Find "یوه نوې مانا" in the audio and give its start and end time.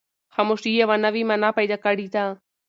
0.81-1.49